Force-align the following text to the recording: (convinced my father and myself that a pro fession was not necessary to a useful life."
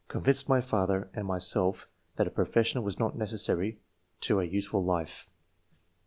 (convinced 0.07 0.49
my 0.49 0.59
father 0.61 1.11
and 1.13 1.27
myself 1.27 1.87
that 2.15 2.25
a 2.25 2.31
pro 2.31 2.43
fession 2.43 2.81
was 2.81 2.97
not 2.97 3.15
necessary 3.15 3.77
to 4.19 4.39
a 4.39 4.43
useful 4.45 4.83
life." 4.83 5.29